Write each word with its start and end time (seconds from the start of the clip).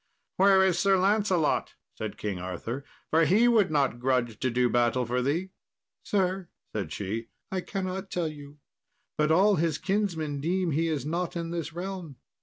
"Where 0.37 0.65
is 0.65 0.79
Sir 0.79 0.97
Lancelot?" 0.97 1.75
said 1.95 2.17
King 2.17 2.39
Arthur, 2.39 2.83
"for 3.11 3.23
he 3.23 3.47
would 3.47 3.69
not 3.69 3.99
grudge 3.99 4.39
to 4.39 4.49
do 4.49 4.67
battle 4.67 5.05
for 5.05 5.21
thee." 5.21 5.51
"Sir," 6.01 6.49
said 6.73 6.91
she, 6.91 7.27
"I 7.51 7.61
cannot 7.61 8.09
tell 8.09 8.27
you, 8.27 8.57
but 9.15 9.29
all 9.31 9.57
his 9.57 9.77
kinsmen 9.77 10.39
deem 10.41 10.71
he 10.71 10.87
is 10.87 11.05
not 11.05 11.35
in 11.35 11.51
this 11.51 11.71
realm." 11.73 12.15